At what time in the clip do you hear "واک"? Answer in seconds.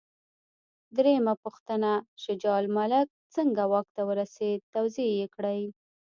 3.71-3.87